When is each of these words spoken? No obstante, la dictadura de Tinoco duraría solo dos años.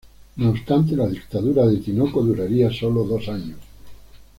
No 0.37 0.49
obstante, 0.49 0.95
la 0.95 1.07
dictadura 1.07 1.63
de 1.67 1.77
Tinoco 1.77 2.23
duraría 2.23 2.71
solo 2.73 3.03
dos 3.03 3.27
años. 3.29 3.59